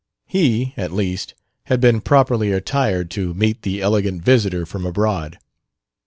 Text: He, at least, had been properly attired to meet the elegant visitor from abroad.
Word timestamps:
He, 0.25 0.73
at 0.77 0.91
least, 0.91 1.35
had 1.65 1.79
been 1.79 2.01
properly 2.01 2.51
attired 2.51 3.11
to 3.11 3.35
meet 3.35 3.61
the 3.61 3.81
elegant 3.81 4.23
visitor 4.23 4.65
from 4.65 4.83
abroad. 4.83 5.37